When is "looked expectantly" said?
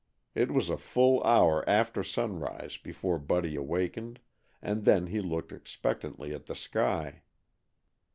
5.21-6.33